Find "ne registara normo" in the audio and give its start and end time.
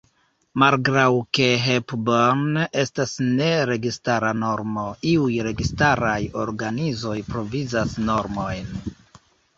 3.41-4.87